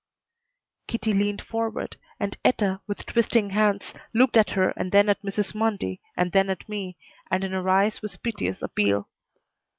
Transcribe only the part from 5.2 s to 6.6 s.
Mrs. Mundy and then